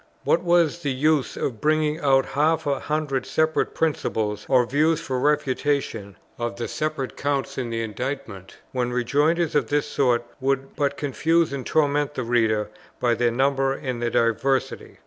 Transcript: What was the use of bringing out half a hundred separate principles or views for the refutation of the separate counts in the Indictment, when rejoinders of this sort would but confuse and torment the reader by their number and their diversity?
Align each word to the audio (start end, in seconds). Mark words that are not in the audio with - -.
What 0.23 0.41
was 0.41 0.79
the 0.79 0.91
use 0.91 1.37
of 1.37 1.61
bringing 1.61 1.99
out 1.99 2.25
half 2.25 2.65
a 2.65 2.79
hundred 2.79 3.27
separate 3.27 3.75
principles 3.75 4.47
or 4.49 4.65
views 4.65 4.99
for 4.99 5.17
the 5.19 5.25
refutation 5.25 6.15
of 6.39 6.55
the 6.55 6.67
separate 6.67 7.15
counts 7.15 7.55
in 7.59 7.69
the 7.69 7.83
Indictment, 7.83 8.57
when 8.71 8.91
rejoinders 8.91 9.53
of 9.53 9.67
this 9.67 9.85
sort 9.87 10.25
would 10.39 10.75
but 10.75 10.97
confuse 10.97 11.53
and 11.53 11.67
torment 11.67 12.15
the 12.15 12.23
reader 12.23 12.71
by 12.99 13.13
their 13.13 13.29
number 13.29 13.73
and 13.73 14.01
their 14.01 14.09
diversity? 14.09 14.97